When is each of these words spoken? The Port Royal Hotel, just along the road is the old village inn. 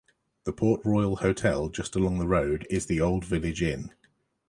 The 0.45 0.51
Port 0.51 0.81
Royal 0.83 1.17
Hotel, 1.17 1.69
just 1.69 1.95
along 1.95 2.17
the 2.17 2.27
road 2.27 2.65
is 2.71 2.87
the 2.87 2.99
old 2.99 3.23
village 3.23 3.61
inn. 3.61 3.91